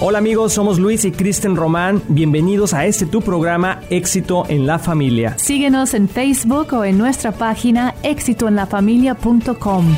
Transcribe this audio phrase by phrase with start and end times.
[0.00, 2.02] Hola amigos, somos Luis y Kristen Román.
[2.08, 5.38] Bienvenidos a este tu programa Éxito en la Familia.
[5.38, 9.96] Síguenos en Facebook o en nuestra página éxitoenlafamilia.com.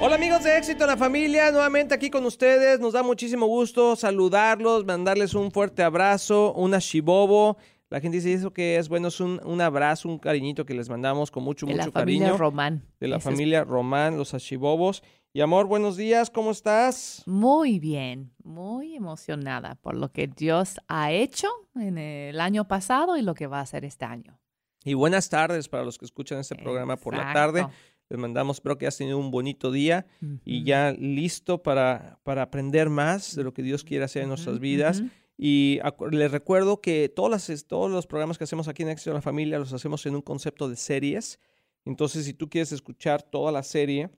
[0.00, 2.80] Hola amigos de Éxito en la Familia, nuevamente aquí con ustedes.
[2.80, 7.56] Nos da muchísimo gusto saludarlos, mandarles un fuerte abrazo, una shibobo.
[7.88, 10.88] La gente dice eso que es bueno, es un, un abrazo, un cariñito que les
[10.88, 12.36] mandamos con mucho, De mucho la familia cariño.
[12.38, 12.84] Román.
[12.98, 15.04] De la es familia Román, los ashibobos.
[15.36, 17.22] Y amor, buenos días, ¿cómo estás?
[17.26, 23.20] Muy bien, muy emocionada por lo que Dios ha hecho en el año pasado y
[23.20, 24.40] lo que va a hacer este año.
[24.82, 27.60] Y buenas tardes para los que escuchan este programa por la tarde.
[27.60, 27.78] Exacto.
[28.08, 30.06] Les mandamos, espero que hayas tenido un bonito día
[30.46, 34.58] y ya listo para, para aprender más de lo que Dios quiere hacer en nuestras
[34.58, 35.02] vidas.
[35.36, 35.80] Y
[36.12, 39.20] les recuerdo que todas las, todos los programas que hacemos aquí en Éxito en la
[39.20, 41.40] Familia los hacemos en un concepto de series.
[41.84, 44.08] Entonces, si tú quieres escuchar toda la serie,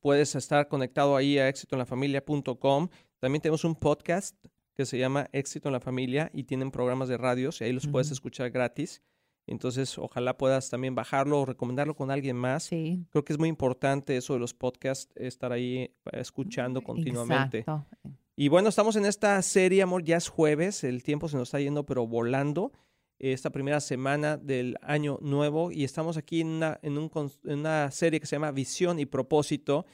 [0.00, 2.88] puedes estar conectado ahí a éxitoenlafamilia.com.
[3.18, 4.36] También tenemos un podcast
[4.74, 7.86] que se llama Éxito en la Familia y tienen programas de radios y ahí los
[7.86, 9.02] puedes escuchar gratis.
[9.48, 12.64] Entonces, ojalá puedas también bajarlo o recomendarlo con alguien más.
[12.64, 13.06] Sí.
[13.10, 17.60] Creo que es muy importante eso de los podcasts, estar ahí eh, escuchando continuamente.
[17.60, 18.10] Exacto.
[18.36, 21.58] Y bueno, estamos en esta serie, amor, ya es jueves, el tiempo se nos está
[21.58, 22.72] yendo, pero volando.
[23.18, 27.60] Esta primera semana del año nuevo y estamos aquí en una, en un cons- en
[27.60, 29.86] una serie que se llama Visión y Propósito.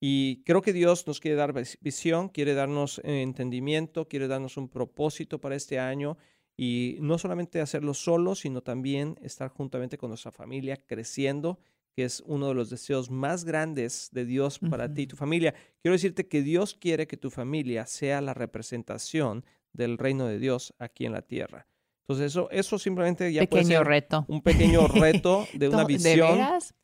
[0.00, 4.56] Y creo que Dios nos quiere dar vis- visión, quiere darnos eh, entendimiento, quiere darnos
[4.56, 6.16] un propósito para este año.
[6.56, 11.58] Y no solamente hacerlo solo, sino también estar juntamente con nuestra familia, creciendo,
[11.94, 15.54] que es uno de los deseos más grandes de Dios para ti y tu familia.
[15.82, 20.74] Quiero decirte que Dios quiere que tu familia sea la representación del reino de Dios
[20.78, 21.66] aquí en la tierra.
[22.08, 24.24] Entonces eso, eso simplemente ya puede ser reto.
[24.28, 26.32] un pequeño reto de una visión.
[26.32, 26.74] veras?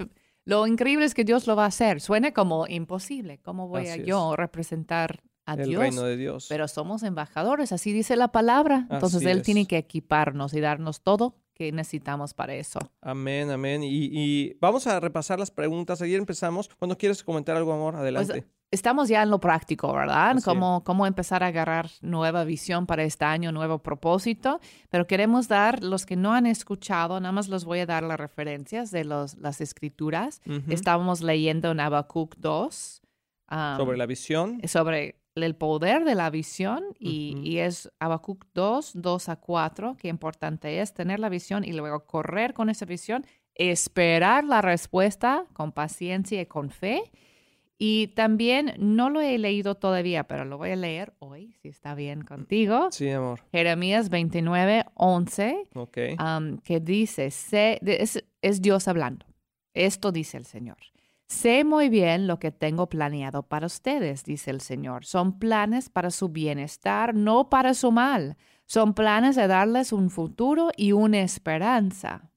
[0.44, 2.00] Lo increíble es que Dios lo va a hacer.
[2.00, 3.38] Suena como imposible.
[3.38, 4.06] ¿Cómo voy a es.
[4.06, 5.80] yo representar a el Dios?
[5.80, 6.46] reino de Dios.
[6.48, 8.86] Pero somos embajadores, así dice la palabra.
[8.90, 12.78] Entonces Así Él tiene que equiparnos y darnos todo que necesitamos para eso.
[13.00, 13.82] Amén, amén.
[13.82, 16.02] Y, y vamos a repasar las preguntas.
[16.02, 16.68] Ayer empezamos.
[16.78, 18.44] Cuando quieres comentar algo, amor, adelante.
[18.70, 20.36] Estamos ya en lo práctico, ¿verdad?
[20.44, 24.60] Cómo, cómo empezar a agarrar nueva visión para este año, nuevo propósito.
[24.90, 28.18] Pero queremos dar, los que no han escuchado, nada más les voy a dar las
[28.18, 30.40] referencias de los, las escrituras.
[30.46, 30.72] Ujú.
[30.72, 33.02] Estábamos leyendo en Habacuc 2.
[33.52, 34.60] um, Sobre la visión.
[34.66, 40.08] sobre el poder de la visión y, y es Habacuc 2, 2 a 4, qué
[40.08, 43.24] importante es tener la visión y luego correr con esa visión,
[43.54, 47.02] esperar la respuesta con paciencia y con fe.
[47.78, 51.94] Y también no lo he leído todavía, pero lo voy a leer hoy, si está
[51.94, 52.88] bien contigo.
[52.90, 53.40] Sí, amor.
[53.52, 55.98] Jeremías 29, 11, Ok.
[56.18, 59.26] um, que dice, sé, es, es Dios hablando.
[59.74, 60.78] Esto dice el Señor.
[61.28, 65.04] Sé muy bien lo que tengo planeado para ustedes, dice el Señor.
[65.04, 68.36] Son planes para su bienestar, no para su mal.
[68.64, 72.30] Son planes de darles un futuro y una esperanza.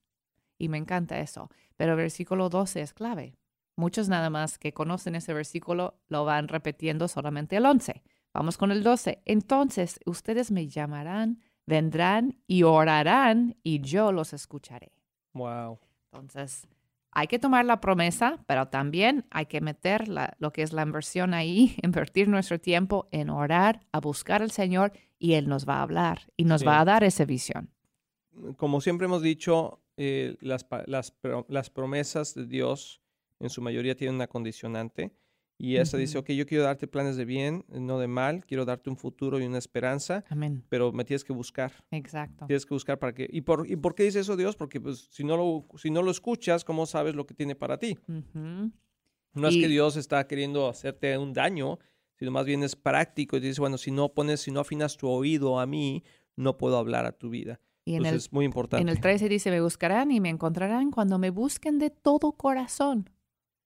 [0.58, 1.48] Y me encanta eso.
[1.76, 3.36] Pero versículo 12 es clave.
[3.80, 8.02] Muchos nada más que conocen ese versículo lo van repitiendo solamente el 11.
[8.34, 9.22] Vamos con el 12.
[9.24, 14.92] Entonces ustedes me llamarán, vendrán y orarán y yo los escucharé.
[15.32, 15.78] Wow.
[16.12, 16.68] Entonces,
[17.12, 20.82] hay que tomar la promesa, pero también hay que meter la- lo que es la
[20.82, 25.76] inversión ahí, invertir nuestro tiempo en orar, a buscar al Señor y Él nos va
[25.78, 26.66] a hablar y nos Sí.
[26.66, 27.70] va a dar esa visión.
[28.58, 31.14] Como siempre hemos dicho, eh, las, las,
[31.48, 32.99] las promesas de Dios
[33.40, 35.12] en su mayoría tienen una condicionante.
[35.58, 36.24] Y esa dice, Ujú.
[36.24, 39.44] ok, yo quiero darte planes de bien, no de mal, quiero darte un futuro y
[39.44, 40.64] una esperanza, Amén.
[40.70, 41.72] pero me tienes que buscar.
[41.90, 42.46] Exacto.
[42.46, 43.28] Tienes que buscar para que...
[43.30, 44.56] ¿Y por, ¿Y por qué dice eso Dios?
[44.56, 47.76] Porque pues, si, no lo, si no lo escuchas, ¿cómo sabes lo que tiene para
[47.78, 47.98] ti?
[48.08, 48.70] Ujú.
[49.34, 51.78] No es que Y- Dios está queriendo hacerte un daño,
[52.18, 55.08] sino más bien es práctico y dice, bueno, si no pones, si no afinas tu
[55.08, 56.02] oído a mí,
[56.36, 57.60] no puedo hablar a tu vida.
[57.84, 58.82] Y en Entonces el, es muy importante.
[58.82, 63.10] en el 13 dice, me buscarán y me encontrarán cuando me busquen de todo corazón.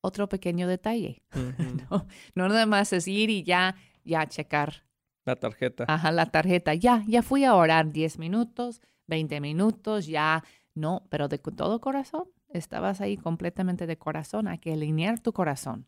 [0.05, 1.23] Otro pequeño detalle.
[1.91, 4.85] No, no nada más es ir y ya, ya checar
[5.25, 5.85] La tarjeta.
[5.89, 6.75] Ajá, la tarjeta.
[6.75, 10.45] Ya, ya fui a orar 10 minutos, 20 minutos, ya.
[10.75, 12.25] No, pero de todo corazón.
[12.51, 14.47] Estabas ahí completamente de corazón.
[14.49, 15.87] Hay que alinear tu corazón.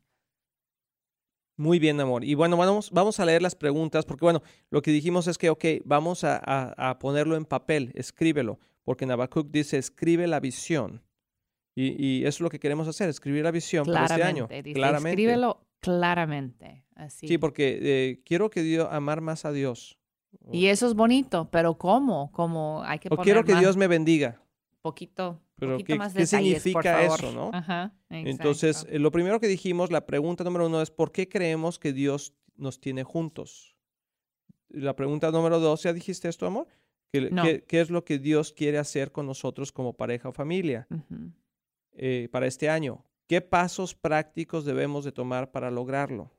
[1.58, 2.24] Muy bien, amor.
[2.24, 5.48] Y bueno, vamos, vamos a leer las preguntas, porque bueno, lo que dijimos es que,
[5.50, 10.40] ok, vamos a, a- a ponerlo en papel, escríbelo, porque en Habacuc dice, escribe la
[10.40, 11.02] visión.
[11.76, 14.49] Y, y eso es lo que queremos hacer, escribir la visión para este año.
[14.49, 14.62] Claramente.
[14.62, 15.11] Dice, Claramente.
[15.11, 16.84] escríbelo claramente.
[16.94, 17.28] Así.
[17.28, 19.99] Sí, porque eh, quiero que Dios, amar más a Dios.
[20.50, 22.31] Y eso es bonito, pero ¿cómo?
[22.32, 24.40] ¿Cómo hay que O poner quiero que más- Dios me bendiga.
[24.82, 27.50] poquito, Pero poquito ¿qué- más qué detalles, significa eso, no?
[27.52, 31.78] Ajá, Entonces, eh, lo primero que dijimos, la pregunta número uno es, ¿por qué creemos
[31.78, 33.76] que Dios nos tiene juntos.
[34.70, 36.67] La pregunta número dos, ¿ya dijiste esto, amor?
[37.12, 37.43] ¿Qué, No.
[37.43, 41.32] qué- qué es lo que Dios quiere hacer con nosotros como pareja o familia Ujú.
[41.96, 43.04] Eh, para este año?
[43.26, 46.31] ¿Qué pasos prácticos debemos de tomar para lograrlo?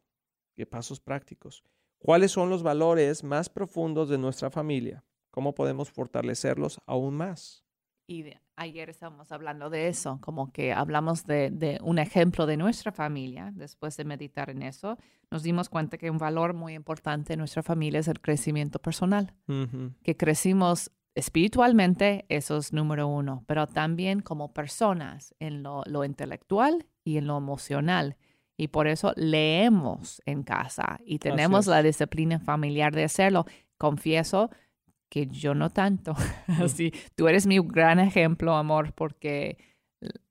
[0.56, 1.64] ¿Qué pasos prácticos?
[2.00, 5.04] ¿Cuáles son los valores más profundos de nuestra familia?
[5.32, 7.64] ¿Cómo podemos fortalecerlos aún más?
[8.08, 12.56] Y de- ayer estábamos hablando de eso, como que hablamos de, de un ejemplo de
[12.58, 13.52] nuestra familia.
[13.54, 14.98] Después de meditar en eso,
[15.30, 19.36] nos dimos cuenta que un valor muy importante en nuestra familia es el crecimiento personal.
[20.04, 26.86] Que crecimos espiritualmente, eso es número uno, pero también como personas en lo, lo intelectual
[27.04, 28.18] y en lo emocional.
[28.56, 33.46] Y por eso leemos en casa y tenemos la disciplina familiar de hacerlo.
[33.80, 34.52] Confieso
[35.10, 36.16] que yo no tanto.
[36.62, 39.58] Así, tú eres mi gran ejemplo, amor, porque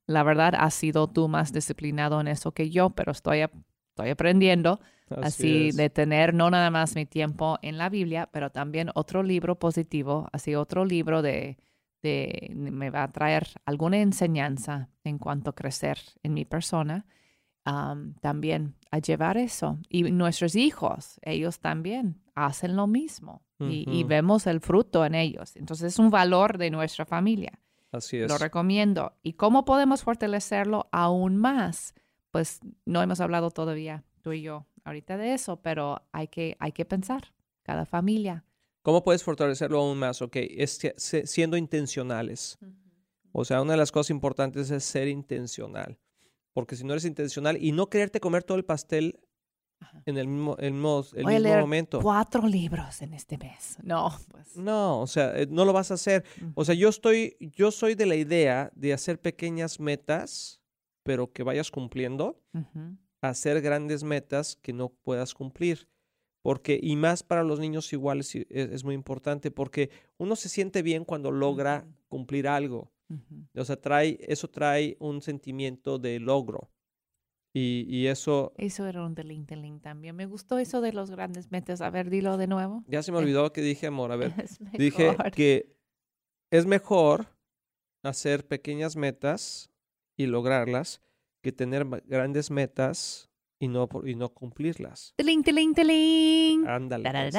[0.07, 4.81] la verdad has sido tú más disciplinado en eso que yo, pero estoy, estoy aprendiendo
[5.15, 5.77] así, es.
[5.77, 10.29] de tener no nada más mi tiempo en la Biblia, pero también otro libro positivo,
[10.33, 11.59] así otro libro de,
[12.03, 17.07] de me va a traer alguna enseñanza en cuanto a crecer en mi persona.
[17.65, 19.79] am, también a llevar eso.
[19.89, 24.09] Y nuestros hijos, ellos también hacen lo mismo y, y Ujú.
[24.09, 25.57] vemos el fruto en ellos.
[25.57, 27.59] Entonces es un valor de nuestra familia.
[27.91, 28.29] Así es.
[28.29, 29.15] Lo recomiendo.
[29.23, 31.95] ¿Y cómo podemos fortalecerlo aún más?
[32.31, 36.73] Pues no hemos hablado todavía, tú y yo, ahorita de eso, pero hay que, hay
[36.73, 38.45] que pensar, cada familia.
[38.83, 40.23] ¿Cómo puedes fortalecerlo aún más?
[40.23, 42.59] Ok, es que se- siendo intencionales.
[43.33, 45.99] O sea, una de las cosas importantes es ser intencional.
[46.53, 49.21] Porque si no eres intencional y no quererte comer todo el pastel
[49.81, 50.03] Ajá.
[50.07, 52.01] en el mismo, el mismo, el Voy a mismo leer momento.
[52.01, 53.77] cuatro libros en este mes.
[53.83, 54.57] No, pues.
[54.57, 56.25] No, o sea, eh, no lo vas a hacer.
[56.55, 60.63] O sea, yo estoy, yo soy de la idea de hacer pequeñas metas,
[61.03, 62.79] pero que vayas cumpliendo, Ujú.
[62.79, 65.89] a hacer grandes metas que no puedas cumplir.
[66.43, 70.83] Porque, y más para los niños iguales es, es muy importante, porque uno se siente
[70.83, 72.93] bien cuando logra cumplir algo.
[73.57, 76.71] O sea, trae, eso trae un sentimiento de logro.
[77.55, 80.15] Y, y eso, Eso era un deling deling también.
[80.15, 81.81] Me gustó eso de los grandes metas.
[81.81, 82.85] A ver, dilo de nuevo.
[82.87, 83.23] ya se me Eh.
[83.23, 84.33] olvidó que dije, amor, a ver,
[84.79, 85.75] dije que
[86.53, 87.35] es mejor
[88.05, 89.71] hacer pequeñas metas
[90.17, 91.01] y lograrlas
[91.47, 95.15] que tener grandes metas y no, y no cumplirlas.
[95.17, 96.67] Deling, deling, deling.
[96.67, 97.09] Ándale.
[97.11, 97.35] pues.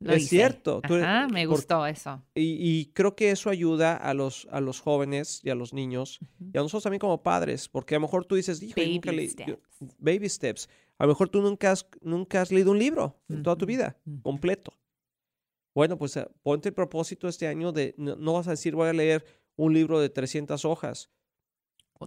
[0.00, 0.30] Lo Es hice.
[0.36, 2.20] cierto, tú Ajá, me por- gustó eso.
[2.34, 6.18] Y, y creo que eso ayuda a los, a los jóvenes y a los niños
[6.20, 6.50] Ujú.
[6.52, 9.12] y a nosotros también como padres, porque a lo mejor tú dices, hijo, Baby nunca
[9.12, 9.94] leí- yo- steps.
[9.98, 10.68] baby steps.
[10.98, 13.96] A lo mejor tú nunca has, nunca has leído un libro en toda tu vida,
[14.04, 14.22] ujú.
[14.22, 14.72] completo.
[15.74, 18.88] Bueno, pues eh, ponte el propósito este año de, no, no vas a decir, voy
[18.88, 19.24] a leer
[19.56, 21.10] un libro de 300 hojas.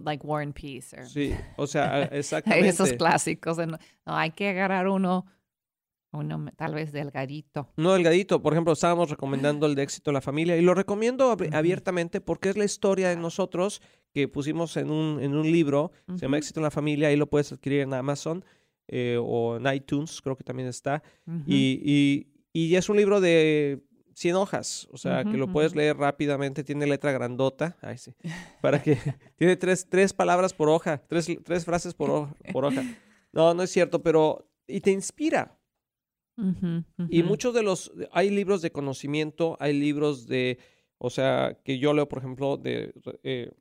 [0.04, 0.96] Like War and Peace.
[0.96, 2.68] or- Sí, o sea, exactamente.
[2.68, 3.56] Esos clásicos.
[3.56, 5.26] de No, no, hay que agarrar uno,
[6.12, 7.68] uno tal vez delgadito.
[7.76, 11.30] No delgadito, por ejemplo, estábamos recomendando el de éxito en la familia y lo recomiendo
[11.36, 13.82] ab- abiertamente porque es la historia de nosotros
[14.12, 16.38] que pusimos en un, en un libro, se llama.
[16.38, 18.44] Éxito en la familia, ahí lo puedes adquirir en Amazon
[18.88, 21.02] eh, o en iTunes, creo que también está.
[21.46, 23.82] Y, y, y es un libro de
[24.16, 28.14] 100 hojas, o sea, que lo puedes leer rápidamente, tiene letra grandota, ay sí,
[28.62, 28.96] para que,
[29.36, 32.82] tiene tres, tres palabras por hoja, tres, tres frases por, ho- por hoja.
[33.32, 35.58] No, no es cierto, pero, y te inspira.
[37.10, 40.58] Y muchos de los, hay libros de conocimiento, hay libros de,
[40.98, 43.52] o sea, que yo leo, por ejemplo, de eh,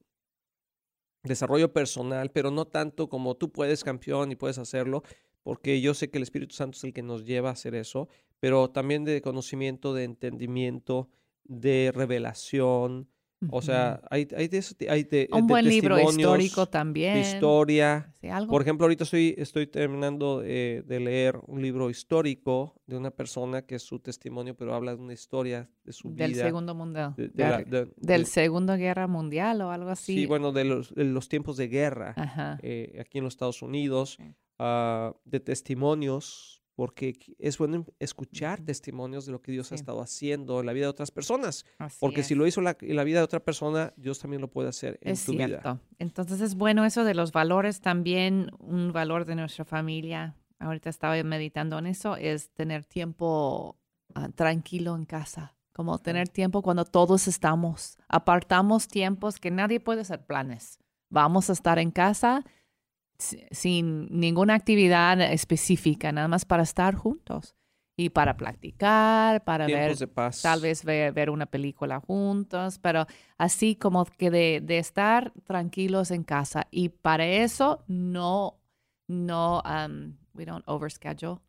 [1.23, 5.03] desarrollo personal, pero no tanto como tú puedes, campeón, y puedes hacerlo,
[5.43, 8.07] porque yo sé que el Espíritu Santo es el que nos lleva a hacer eso,
[8.45, 11.09] pero también de conocimiento, de entendimiento,
[11.45, 13.07] de revelación.
[13.49, 17.17] O sea, hay, hay de, hay de, un de buen libro histórico de también.
[17.17, 18.11] historia.
[18.21, 18.51] Sí, algo.
[18.51, 23.63] Por ejemplo, ahorita estoy, estoy terminando eh, de leer un libro histórico de una persona
[23.63, 26.43] que es su testimonio, pero habla de una historia de su del vida.
[26.43, 27.13] segundo mundial.
[27.17, 30.15] de- la- del de- Segundo Guerra Mundial o algo así.
[30.15, 32.15] sí, bueno, de los, de los tiempos de guerra
[32.63, 34.23] eh, aquí en los Estados Unidos, Sí.
[34.59, 39.81] ah, de testimonios, porque es bueno em- escuchar testimonios de lo que Dios ha Sí.
[39.81, 42.37] estado haciendo en la vida de otras personas, así porque si es.
[42.37, 45.13] lo hizo la- en la vida de otra persona, Dios también lo puede hacer en
[45.13, 45.47] Es tu vida.
[45.47, 45.79] cierto.
[45.99, 50.35] Entonces es bueno eso de los valores también, un valor de nuestra familia.
[50.59, 53.77] Ahorita estaba meditando en eso, es tener tiempo
[54.13, 57.97] ah, tranquilo en casa, como tener tiempo cuando todos estamos.
[58.07, 60.79] Apartamos tiempos que nadie puede hacer planes.
[61.09, 62.49] Vamos a estar en casa si-
[63.17, 67.55] sin ninguna actividad específica, nada más para estar juntos
[67.97, 70.41] y para platicar, para ver Tiempos paz.
[70.41, 73.05] tal vez ver, ver una película juntos, pero
[73.37, 76.67] así como que de, de estar tranquilos en casa.
[76.71, 78.59] Y para eso no,
[79.07, 81.39] no, um, we don't overschedule.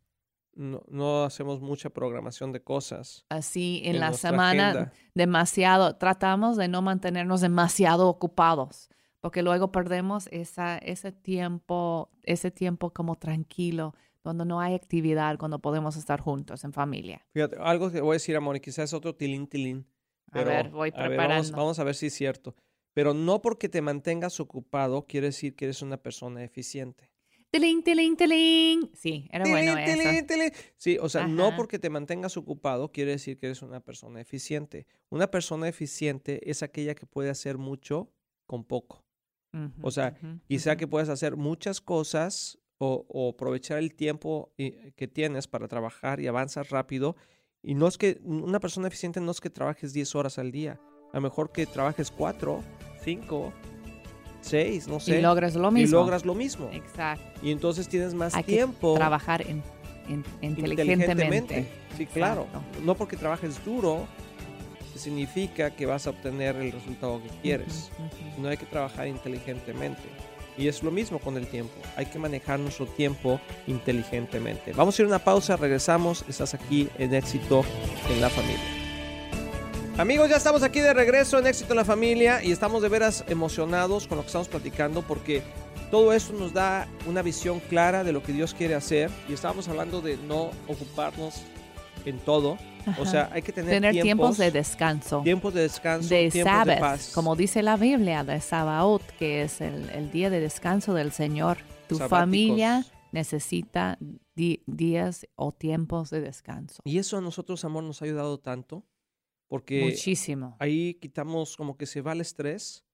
[0.54, 3.25] no, no hacemos mucha programación de cosas.
[3.28, 4.92] Así en, En la semana agenda.
[5.14, 8.88] demasiado, tratamos de no mantenernos demasiado ocupados,
[9.26, 13.92] porque luego perdemos esa, ese tiempo, ese tiempo como tranquilo,
[14.23, 17.26] cuando no hay actividad, cuando podemos estar juntos en familia.
[17.33, 19.85] Fíjate, algo que voy a decir, amor, y quizás es otro tilín, tilín.
[20.30, 21.35] A ver, voy ver, preparando.
[21.35, 22.54] vamos, vamos a ver si es cierto.
[22.95, 27.11] Pero no porque te mantengas ocupado quiere decir que eres una persona eficiente.
[27.50, 28.90] Tiling, tiling, tiling.
[28.95, 30.09] Sí, era bueno Tilín, eso.
[30.09, 30.52] tilín, tilín.
[30.76, 34.87] Sí, o sea, no porque te mantengas ocupado quiere decir que eres una persona eficiente.
[35.11, 38.12] Una persona eficiente es aquella que puede hacer mucho
[38.47, 39.05] con poco.
[39.82, 40.78] O sea, ujú, Quizá ujú.
[40.78, 46.20] que puedas hacer muchas cosas o, o aprovechar el tiempo eh, que tienes para trabajar
[46.20, 47.16] y avanzas rápido.
[47.62, 50.78] Y no es que una persona eficiente no es que trabajes 10 horas al día.
[51.12, 52.62] A lo mejor que trabajes 4,
[53.02, 53.52] 5,
[54.42, 55.18] 6, no sé.
[55.18, 55.98] Y logras lo y mismo.
[56.00, 56.68] logras lo mismo.
[56.72, 57.25] Exacto.
[57.42, 59.62] Y entonces tienes más Hay que tiempo Trabajar en,
[60.08, 61.66] en- inteligentemente.
[61.96, 62.42] Sí, claro.
[62.42, 62.80] Exacto.
[62.84, 64.06] No porque trabajes duro
[64.98, 67.90] significa que vas a obtener el resultado que quieres.
[67.98, 68.42] Ujú.
[68.42, 70.02] No hay que trabajar inteligentemente.
[70.58, 71.74] Y es lo mismo con el tiempo.
[71.96, 74.72] Hay que manejar nuestro tiempo inteligentemente.
[74.72, 76.24] Vamos a ir a una pausa, regresamos.
[76.28, 77.64] Estás aquí en Éxito
[78.10, 78.76] en la Familia.
[79.98, 83.24] Amigos, ya estamos aquí de regreso en Éxito en la Familia y estamos de veras
[83.28, 85.42] emocionados con lo que estamos platicando porque
[85.90, 89.68] todo esto nos da una visión clara de lo que Dios quiere hacer y estábamos
[89.68, 91.42] hablando de no ocuparnos
[92.04, 92.58] en todo.
[92.98, 95.22] O sea, hay que tener, Tener tiempos, tiempos, de descanso.
[95.22, 97.12] tiempos de descanso, de Sabbath, paz.
[97.14, 101.58] como dice la Biblia, de Sabaoth, que es el, el día de descanso del Señor.
[101.88, 102.18] Tu Sabáticos.
[102.18, 103.98] familia necesita
[104.34, 106.82] días o tiempos de descanso.
[106.84, 108.84] Y eso a nosotros, amor, nos ha ayudado tanto
[109.48, 110.56] porque Muchísimo.
[110.58, 112.84] ahí quitamos como que se va el estrés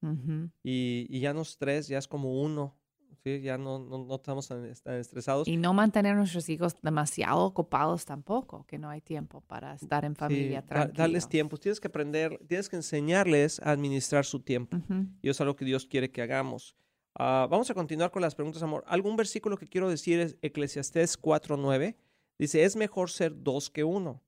[0.62, 2.76] y ya no estrés, ya es como uno,
[3.24, 3.40] ¿sí?
[3.40, 5.46] Ya no, no, no estamos tan, tan estresados.
[5.48, 10.04] Y no mantener a nuestros hijos demasiado ocupados tampoco, que no hay tiempo para estar
[10.04, 10.64] en Sí, familia.
[10.68, 11.56] da- darles tiempo.
[11.56, 14.76] Tienes que aprender, tienes que enseñarles a administrar su tiempo.
[15.22, 16.76] Y eso es algo que Dios quiere que hagamos.
[17.14, 18.84] Ah, vamos a continuar con las preguntas, amor.
[18.86, 21.96] Algún versículo que quiero decir es Eclesiastés 4.9.
[22.38, 24.22] Dice, es mejor ser dos que uno,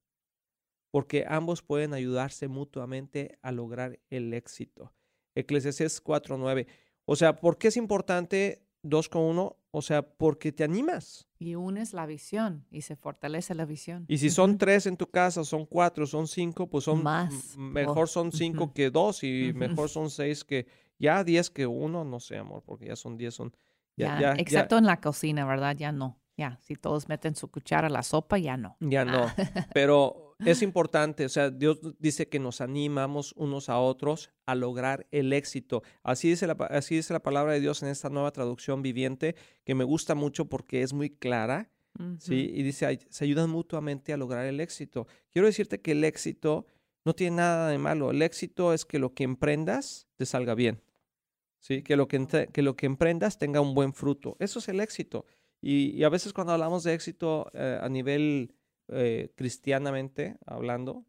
[0.90, 4.92] porque ambos pueden ayudarse mutuamente a lograr el éxito.
[5.34, 6.66] Eclesiastés 4.9.
[7.06, 9.56] O sea, ¿por qué es importante dos con uno?
[9.72, 11.26] O sea, porque te animas.
[11.38, 14.04] Y unes la visión y se fortalece la visión.
[14.06, 17.56] Y si son tres en tu casa, son cuatro, son cinco, pues son Más.
[17.56, 20.66] m- mejor Oh, son cinco que dos y mejor son seis que
[20.98, 23.52] ya diez que uno, no sé, amor, porque ya son diez, son
[23.96, 25.76] ya, Ya, ya, ya- excepto en la cocina, ¿verdad?
[25.76, 26.20] Ya no.
[26.36, 28.76] Ya, si todos meten su cuchara a la sopa, ya no.
[28.80, 29.26] ya no.
[29.74, 35.06] Pero es importante, o sea, Dios dice que nos animamos unos a otros a lograr
[35.10, 35.82] el éxito.
[36.02, 39.74] Así dice la, así dice la palabra de Dios en esta nueva traducción viviente, que
[39.74, 41.70] me gusta mucho porque es muy clara.
[42.18, 42.50] ¿sí?
[42.52, 45.06] Y dice, "Ay- se ayudan mutuamente a lograr el éxito.
[45.30, 46.66] Quiero decirte que el éxito
[47.04, 48.10] no tiene nada de malo.
[48.10, 50.82] El éxito es que lo que emprendas te salga bien.
[51.60, 51.82] ¿Sí?
[51.82, 54.36] Que lo que, que lo que emprendas tenga un buen fruto.
[54.40, 55.24] Eso es el éxito.
[55.62, 58.52] Y, y a veces cuando hablamos de éxito eh, a nivel
[58.88, 61.04] eh, cristianamente hablando,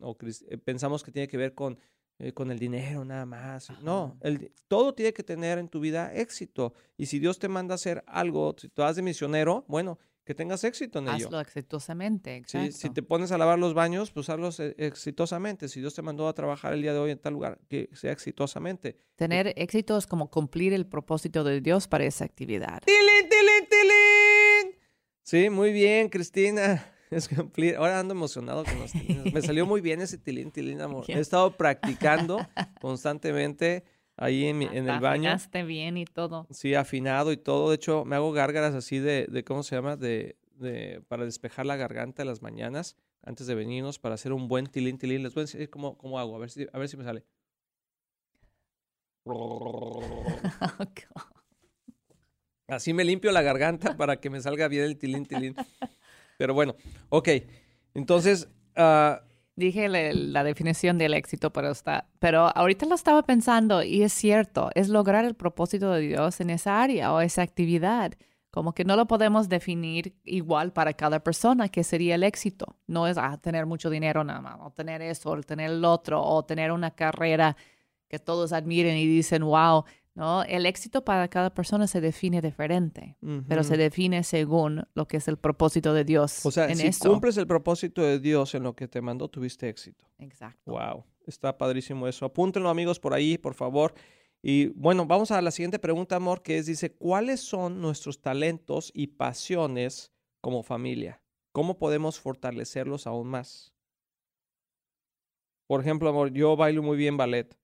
[0.00, 0.16] o
[0.48, 1.78] eh, pensamos que tiene que ver con,
[2.18, 3.70] eh, con el dinero nada más.
[3.82, 6.74] No, el todo tiene que tener en tu vida éxito.
[6.96, 10.34] Y si Dios te manda a hacer algo, si tú vas de misionero, bueno, que
[10.34, 11.26] tengas éxito en ello.
[11.26, 12.72] Hazlo exitosamente, exacto.
[12.72, 15.68] si te pones a lavar los baños, pues hazlo e- exitosamente.
[15.68, 18.12] Si Dios te mandó a trabajar el día de hoy en tal lugar, que sea
[18.12, 18.96] exitosamente.
[19.16, 22.82] Tener éxito es como cumplir el propósito de Dios para esa actividad.
[22.86, 24.80] ¡Tilín, tilín, tilín!
[25.22, 26.93] Sí, muy bien, Cristina.
[27.14, 27.76] Es cumplir.
[27.76, 29.32] Ahora ando emocionado con los tilines.
[29.32, 31.04] Me salió muy bien ese tilín, tilín, amor.
[31.08, 32.40] He estado practicando
[32.80, 33.84] constantemente
[34.16, 35.30] ahí en, mi- en Hasta el baño.
[35.30, 36.46] afinaste bien y todo.
[36.50, 37.70] Sí, afinado y todo.
[37.70, 39.96] De hecho, me hago gárgaras así de, de ¿cómo se llama?
[39.96, 44.48] De, de, para despejar la garganta en las mañanas antes de venirnos para hacer un
[44.48, 45.22] buen tilín, tilín.
[45.22, 47.24] Les voy a decir cómo, cómo hago, a ver, si, a ver si me sale.
[52.66, 55.54] Así me limpio la garganta para que me salga bien el tilín, tilín.
[56.38, 56.74] Pero bueno,
[57.10, 57.28] ok.
[57.94, 59.22] Entonces, ah,
[59.56, 64.70] Dije la, definición del éxito, pero, está, pero ahorita lo estaba pensando y es cierto,
[64.74, 68.14] es lograr el propósito de Dios en esa área o esa actividad.
[68.50, 72.76] Como que no lo podemos definir igual para cada persona, que sería el éxito.
[72.88, 76.20] No es ah, tener mucho dinero nada más, o tener eso, o tener el otro,
[76.20, 77.56] o tener una carrera
[78.08, 79.84] que todos admiren y dicen, wow.
[80.14, 83.16] No, el éxito para cada persona se define diferente,
[83.48, 86.86] pero se define según lo que es el propósito de Dios o sea, en si
[86.86, 87.10] eso.
[87.10, 90.04] cumples el propósito de Dios en lo que te mandó, tuviste éxito.
[90.18, 90.70] Exacto.
[90.70, 92.24] Wow, está padrísimo eso.
[92.24, 93.92] Apúntenlo amigos por ahí, por favor.
[94.40, 98.92] Y bueno, vamos a la siguiente pregunta, amor, que es, dice, ¿cuáles son nuestros talentos
[98.94, 101.24] y pasiones como familia?
[101.54, 103.72] ¿cómo podemos fortalecerlos aún más?
[105.68, 107.56] Por ejemplo, amor, yo bailo muy bien ballet.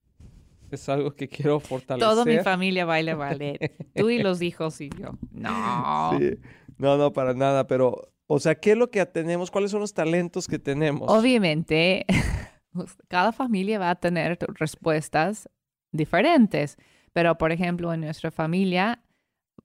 [0.71, 2.09] Es algo que quiero fortalecer.
[2.09, 3.93] Toda mi familia baila ballet.
[3.95, 5.11] Tú y los hijos y yo.
[5.33, 5.51] No.
[6.19, 6.39] Sí.
[6.79, 9.51] No, no, para nada, pero, o sea, ¿qué es lo que tenemos?
[9.51, 11.11] ¿Cuáles son los talentos que tenemos?
[11.11, 12.07] Obviamente,
[13.09, 15.49] cada familia va a tener respuestas
[15.93, 16.79] diferentes,
[17.13, 19.03] pero por ejemplo, en nuestra familia,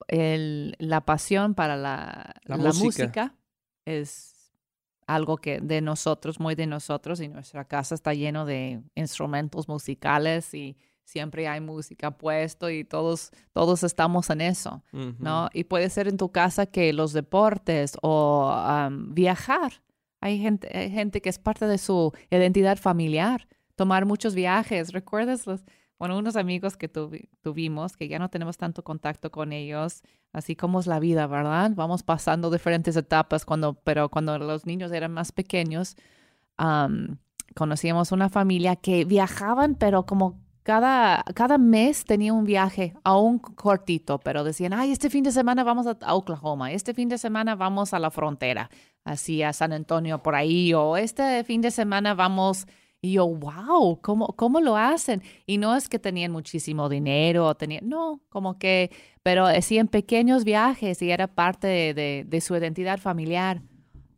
[0.07, 2.83] el- la pasión para la, La la música.
[2.83, 3.35] música
[3.85, 4.51] es
[5.07, 10.53] algo que de nosotros, muy de nosotros, y nuestra casa está lleno de instrumentos musicales
[10.53, 14.83] y siempre hay música puesto y todos, todos estamos en eso.
[15.19, 15.49] ¿no?
[15.53, 19.81] Y puede ser en tu casa que los deportes o am, viajar.
[20.19, 24.91] Hay gente, hay gente que es parte de su identidad familiar, tomar muchos viajes.
[24.93, 25.63] ¿Recuerdas los,
[25.99, 30.01] bueno, unos amigos que tuvi- tuvimos, que ya no tenemos tanto contacto con ellos,
[30.33, 31.71] así como es la vida, ¿verdad?
[31.75, 35.95] Vamos pasando diferentes etapas, cuando, pero cuando los niños eran más pequeños,
[36.57, 37.19] am,
[37.55, 44.17] conocíamos una familia que viajaban, pero como cada, cada mes tenía un viaje, aún cortito,
[44.17, 47.93] pero decían, ay, este fin de semana vamos a, Oklahoma, este fin de semana vamos
[47.93, 48.71] a la frontera,
[49.03, 52.65] así a San Antonio por ahí, o este fin de semana vamos,
[52.99, 55.21] y yo, wow, ¿cómo, cómo lo hacen?
[55.45, 58.89] Y no es que tenían muchísimo dinero, o tenían, no, como que,
[59.21, 63.61] pero hacían pequeños viajes y era parte de- de su identidad familiar.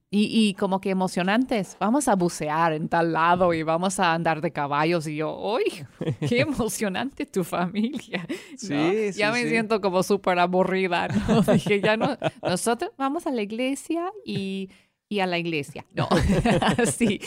[0.09, 1.75] Y, y como que emocionantes.
[1.81, 5.05] Vamos a bucear en tal lado y vamos a andar de caballos.
[5.05, 5.63] Y yo, ¡uy!
[6.29, 8.25] ¡Qué emocionante tu familia!
[8.29, 8.35] ¿no?
[8.57, 9.49] Sí, sí, ya me sí.
[9.49, 11.09] siento como súper aburrida.
[11.09, 11.41] ¿no?
[11.53, 12.17] Dije, ya no.
[12.41, 14.69] Nosotros vamos a la iglesia y,
[15.09, 15.85] y a la iglesia.
[15.93, 16.07] No,
[16.91, 17.19] sí.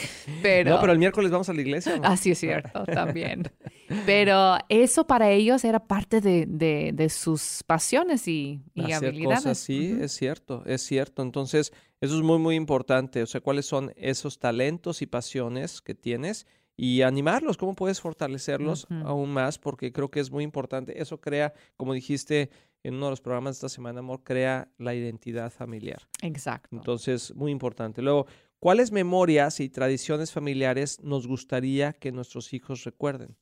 [0.43, 1.97] Pero, No, pero el miércoles vamos a la iglesia.
[1.97, 2.05] ¿no?
[2.07, 3.51] Así es cierto, también.
[4.07, 9.39] Pero eso para ellos era parte de, de- de sus pasiones y, y Hacer habilidades.
[9.41, 11.23] cosas, sí, es cierto, es cierto.
[11.23, 13.21] Entonces, eso es muy, muy importante.
[13.23, 16.47] O sea, cuáles son esos talentos y pasiones que tienes
[16.77, 21.03] y animarlos, cómo puedes fortalecerlos aún más, porque creo que es muy importante.
[21.03, 22.51] Eso crea, como dijiste
[22.83, 26.01] en uno de los programas de esta semana, amor, crea la identidad familiar.
[26.23, 26.77] Exacto.
[26.77, 28.01] Entonces, muy importante.
[28.03, 28.27] Luego,
[28.59, 33.37] ¿cuáles memorias y tradiciones familiares nos gustaría que nuestros hijos recuerden?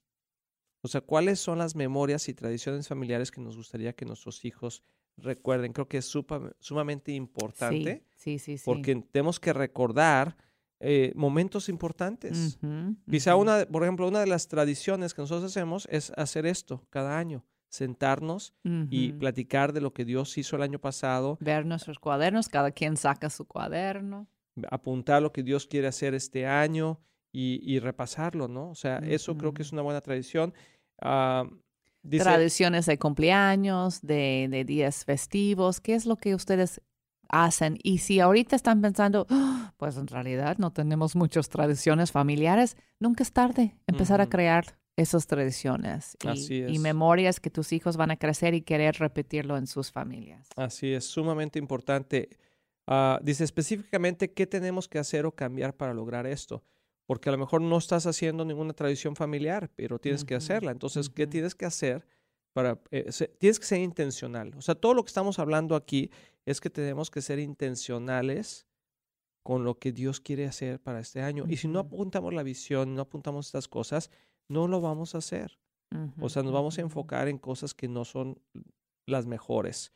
[0.83, 4.83] O sea, ¿cuáles son las memorias y tradiciones familiares que nos gustaría que nuestros hijos
[5.17, 5.73] recuerden?
[5.73, 8.65] Creo que es supa- sumamente importante sí, sí, sí.
[8.65, 10.37] porque tenemos que recordar
[10.81, 12.59] eh, momentos importantes.
[12.63, 13.43] Ujú, Quizá ujú.
[13.43, 17.45] una, por ejemplo, una de las tradiciones que nosotros hacemos es hacer esto cada año,
[17.69, 18.55] sentarnos
[18.91, 22.97] y platicar de lo que Dios hizo el año pasado, ver nuestros cuadernos, cada quien
[22.97, 24.27] saca su cuaderno.
[24.71, 26.99] apuntar lo que Dios quiere hacer este año
[27.33, 28.71] y, y repasarlo, ¿no?
[28.71, 30.53] O sea, eso creo que es una buena tradición.
[32.03, 36.81] Dice, Tradiciones de cumpleaños, de, de días festivos, ¿qué es lo que ustedes
[37.29, 37.77] hacen?
[37.83, 43.23] Y si ahorita están pensando, "Ah, pues en realidad no tenemos muchas tradiciones familiares, nunca
[43.23, 46.81] es tarde empezar a crear esas tradiciones y, Así y es.
[46.81, 50.49] memorias que tus hijos van a crecer y querer repetirlo en sus familias.
[50.57, 52.29] así es, sumamente importante.
[52.87, 56.63] Ah, dice específicamente qué tenemos que hacer o cambiar para lograr esto.
[57.07, 60.73] Porque a lo mejor no estás haciendo ninguna tradición familiar, pero tienes que hacerla.
[60.73, 62.07] Entonces, ¿qué tienes que hacer
[62.53, 62.79] para...
[62.91, 64.53] eh, se- tienes que ser intencional.
[64.59, 66.11] O sea, todo lo que estamos hablando aquí
[66.45, 68.67] es que tenemos que ser intencionales
[69.43, 71.45] con lo que Dios quiere hacer para este año.
[71.49, 74.11] Y si no apuntamos la visión, no apuntamos estas cosas,
[74.49, 75.59] no lo vamos a hacer.
[76.21, 78.41] O sea, nos vamos a enfocar en cosas que no son
[79.07, 79.93] las mejores.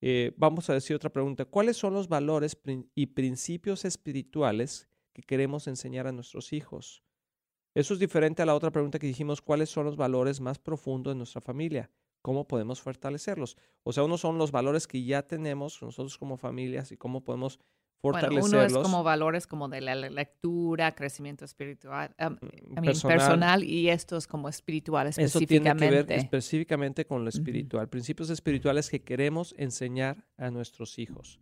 [0.00, 1.44] Eh, vamos a decir otra pregunta.
[1.44, 2.56] ¿Cuáles son los valores
[2.94, 7.04] y principios espirituales que queremos enseñar a nuestros hijos?
[7.74, 11.12] Eso es diferente a la otra pregunta que dijimos, ¿cuáles son los valores más profundos
[11.12, 11.90] de nuestra familia?
[12.22, 13.56] ¿Cómo podemos fortalecerlos?
[13.84, 17.60] O sea, unos son los valores que ya tenemos nosotros como familias y cómo podemos
[18.00, 18.72] Bueno, fortalecerlos.
[18.72, 22.36] uno es como valores como de la le- lectura, crecimiento espiritual, um,
[23.02, 23.64] personal.
[23.64, 26.06] y esto es como espiritual Eso tiene específicamente.
[26.06, 31.40] que ver específicamente con lo espiritual, principios espirituales que queremos enseñar a nuestros hijos.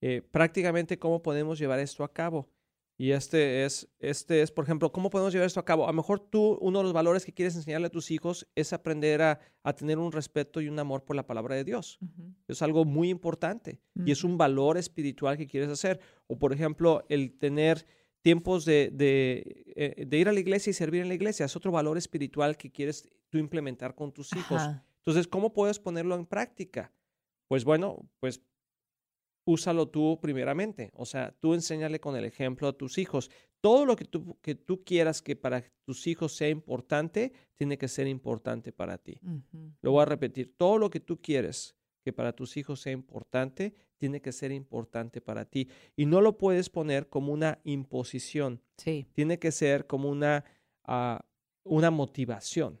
[0.00, 2.48] Eh, prácticamente cómo podemos llevar esto a cabo.
[2.96, 5.84] Y este es, este es, por ejemplo, ¿cómo podemos llevar esto a cabo?
[5.84, 8.72] A lo mejor tú, uno de los valores que quieres enseñarle a tus hijos es
[8.72, 11.98] aprender a, a tener un respeto y un amor por la palabra de Dios.
[12.00, 12.34] Ujú.
[12.46, 15.98] Es algo muy importante y es un valor espiritual que quieres hacer.
[16.28, 17.84] O, por ejemplo, el tener
[18.22, 21.56] tiempos de, de, eh, de ir a la iglesia y servir en la iglesia es
[21.56, 24.62] otro valor espiritual que quieres tú implementar con tus hijos.
[24.62, 24.86] Ajá.
[24.98, 26.92] Entonces, ¿cómo puedes ponerlo en práctica?
[27.48, 28.40] Pues bueno, pues
[29.44, 30.90] úsalo tú primeramente.
[30.94, 33.30] O sea, tú enséñale con el ejemplo a tus hijos.
[33.60, 37.88] Todo lo que tú, que tú quieras que para tus hijos sea importante, tiene que
[37.88, 39.20] ser importante para ti.
[39.80, 40.54] Lo voy a repetir.
[40.56, 45.22] Todo lo que tú quieres que para tus hijos sea importante, tiene que ser importante
[45.22, 45.68] para ti.
[45.96, 48.60] Y no lo puedes poner como una imposición.
[48.76, 49.06] Sí.
[49.14, 50.44] Tiene que ser como una,
[50.84, 51.24] ah,
[51.64, 52.78] una motivación.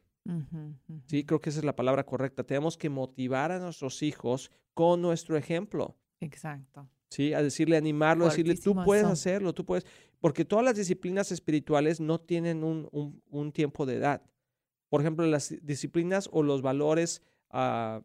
[1.06, 2.44] Sí, creo que esa es la palabra correcta.
[2.44, 5.96] Tenemos que motivar a nuestros hijos con nuestro ejemplo.
[6.24, 6.88] Exacto.
[7.10, 9.86] Sí, a decirle, animarlo, a decirle, tú puedes hacerlo, tú puedes.
[10.20, 14.22] Porque todas las disciplinas espirituales no tienen un, tiempo de edad.
[14.88, 18.02] Por ejemplo, las disciplinas o los valores ah,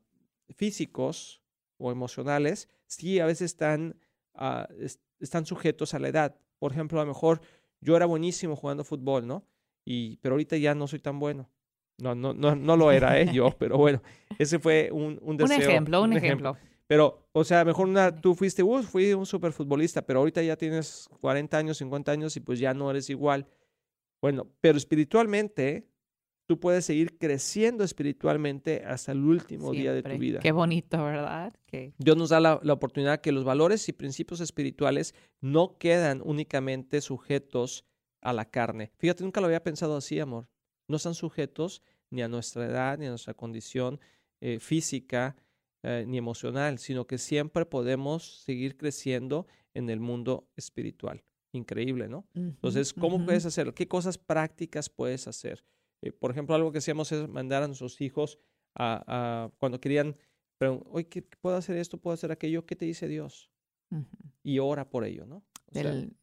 [0.55, 1.41] físicos
[1.77, 3.95] o emocionales, sí, a veces están,
[4.35, 4.67] ah,
[5.19, 6.35] están sujetos a la edad.
[6.59, 7.41] Por ejemplo, a lo mejor
[7.81, 9.45] yo era buenísimo jugando fútbol, ¿no?
[9.85, 11.49] Y, pero ahorita ya no soy tan bueno.
[11.97, 13.29] No, no, no, no lo era, ¿eh?
[13.33, 14.01] Yo, pero bueno,
[14.37, 15.57] ese fue un, un deseo.
[15.57, 16.57] Un ejemplo, un, ejemplo.
[16.89, 21.07] Pero, o sea, mejor una, tú fuiste, uh, fui un superfutbolista, pero ahorita ya tienes
[21.21, 23.47] 40 años, 50 años y pues ya no eres igual.
[24.21, 25.87] Bueno, pero espiritualmente,
[26.47, 30.39] tú puedes seguir creciendo espiritualmente hasta el último día de tu vida.
[30.39, 31.53] Qué bonito, ¿verdad?
[31.99, 37.01] Dios nos da la, la, oportunidad que los valores y principios espirituales no quedan únicamente
[37.01, 37.85] sujetos
[38.21, 38.91] a la carne.
[38.97, 40.47] Fíjate, nunca lo había pensado así, amor
[40.89, 44.01] no están sujetos ni a nuestra edad, ni a nuestra condición
[44.41, 45.37] eh, física,
[45.83, 51.23] eh, ni emocional, sino que siempre podemos seguir creciendo en el mundo espiritual.
[51.51, 52.27] Increíble, ¿no?
[52.35, 53.73] Entonces, ¿cómo puedes hacerlo?
[53.73, 55.63] ¿Qué cosas prácticas puedes hacer?
[56.01, 58.39] Eh, por ejemplo, algo que hacíamos es mandar a nuestros hijos
[58.75, 60.15] a, cuando querían,
[60.57, 61.97] pero, oye, ¿qué, ¿puedo hacer esto?
[61.97, 62.65] ¿Puedo hacer aquello?
[62.65, 63.49] ¿Qué te dice Dios?
[64.43, 65.43] Y ora por ello, ¿no?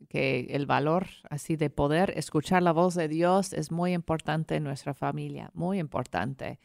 [0.08, 4.64] que el valor así de poder escuchar la voz de Dios es muy importante en
[4.64, 6.58] nuestra familia, muy importante.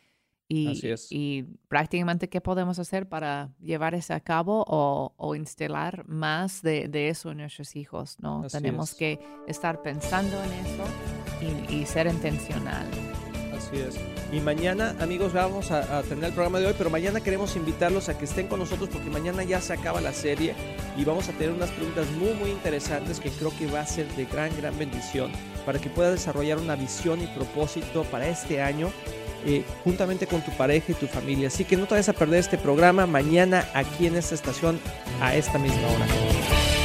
[0.54, 6.62] Y, y prácticamente, ¿qué podemos hacer para llevar eso a cabo o, o instalar más
[6.62, 8.18] de, de, eso en nuestros hijos?
[8.20, 8.46] ¿no?
[8.52, 12.86] Tenemos que estar pensando en eso y, y ser intencional.
[13.56, 14.20] Así es.
[14.32, 18.17] Y mañana, amigos, vamos a, tener el programa de hoy, pero mañana queremos invitarlos a
[18.17, 20.56] que estén con nosotros porque mañana ya se acaba la serie
[20.98, 24.08] y vamos a tener unas preguntas muy, muy interesantes que creo que va a ser
[24.15, 25.34] de gran, gran bendición
[25.65, 28.89] para que puedas desarrollar una visión y propósito para este año
[29.46, 31.50] eh, juntamente con tu pareja y tu familia.
[31.50, 34.80] Así que no te vayas a perder este programa mañana aquí en esta estación
[35.20, 36.81] a esta misma hora.